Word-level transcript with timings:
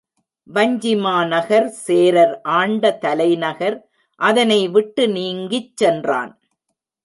வஞ்சி 0.49 0.93
மாநகர் 0.95 1.67
சேரர் 1.83 2.33
ஆண்ட 2.59 2.93
தலைநகர் 2.97 3.77
அதனை 4.21 4.61
விட்டு 4.69 5.05
நீங்கிச் 5.07 5.73
சென்றான். 5.75 6.33